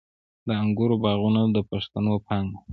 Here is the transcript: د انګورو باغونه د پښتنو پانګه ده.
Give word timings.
د 0.47 0.49
انګورو 0.61 0.95
باغونه 1.03 1.41
د 1.55 1.57
پښتنو 1.69 2.13
پانګه 2.27 2.59
ده. 2.61 2.63